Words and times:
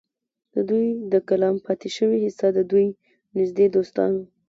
د 0.53 0.55
دوي 0.69 0.87
د 1.11 1.13
کلام 1.29 1.55
پاتې 1.65 1.89
شوې 1.97 2.17
حصه 2.25 2.47
د 2.57 2.59
دوي 2.71 2.87
نزدې 3.37 3.65
دوستانو 3.75 4.21